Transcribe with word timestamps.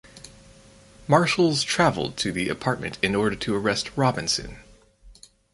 Marshals 1.07 1.61
traveled 1.61 2.17
to 2.17 2.31
the 2.31 2.49
apartment 2.49 2.97
in 3.03 3.13
order 3.13 3.35
to 3.35 3.55
arrest 3.55 3.95
Robinson. 3.95 4.57